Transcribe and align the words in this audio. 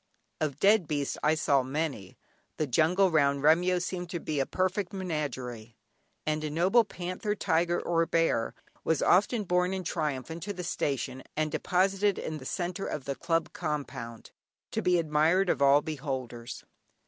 Of 0.39 0.57
dead 0.59 0.87
beasts 0.87 1.19
I 1.21 1.35
saw 1.35 1.61
many. 1.61 2.17
The 2.57 2.65
jungle 2.65 3.11
round 3.11 3.43
Remyo 3.43 3.77
seemed 3.79 4.09
to 4.09 4.19
be 4.19 4.39
a 4.39 4.47
perfect 4.47 4.93
menagerie, 4.93 5.77
and 6.25 6.43
a 6.43 6.49
noble 6.49 6.83
panther, 6.83 7.35
tiger 7.35 7.79
or 7.79 8.07
bear 8.07 8.55
was 8.83 9.03
often 9.03 9.43
borne 9.43 9.75
in 9.75 9.83
triumph 9.83 10.31
into 10.31 10.53
the 10.53 10.63
station 10.63 11.21
and 11.37 11.51
deposited 11.51 12.17
in 12.17 12.39
the 12.39 12.45
centre 12.45 12.87
of 12.87 13.05
the 13.05 13.13
Club 13.13 13.53
compound, 13.53 14.31
to 14.71 14.81
be 14.81 14.97
admired 14.97 15.51
of 15.51 15.61
all 15.61 15.83
beholders. 15.83 16.63